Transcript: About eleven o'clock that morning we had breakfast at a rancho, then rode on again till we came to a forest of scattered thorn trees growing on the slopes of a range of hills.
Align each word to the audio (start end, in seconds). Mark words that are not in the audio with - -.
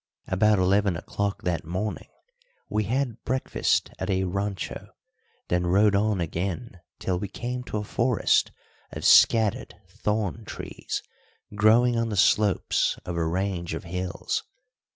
About 0.25 0.57
eleven 0.57 0.97
o'clock 0.97 1.43
that 1.43 1.63
morning 1.63 2.09
we 2.67 2.85
had 2.85 3.23
breakfast 3.23 3.91
at 3.99 4.09
a 4.09 4.23
rancho, 4.23 4.89
then 5.49 5.67
rode 5.67 5.95
on 5.95 6.19
again 6.19 6.79
till 6.97 7.19
we 7.19 7.27
came 7.27 7.63
to 7.65 7.77
a 7.77 7.83
forest 7.83 8.51
of 8.91 9.05
scattered 9.05 9.75
thorn 9.87 10.43
trees 10.43 11.03
growing 11.53 11.99
on 11.99 12.09
the 12.09 12.17
slopes 12.17 12.97
of 13.05 13.15
a 13.15 13.23
range 13.27 13.75
of 13.75 13.83
hills. 13.83 14.43